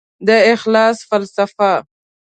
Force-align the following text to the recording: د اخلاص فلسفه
د 0.27 0.29
اخلاص 0.53 0.97
فلسفه 1.09 1.73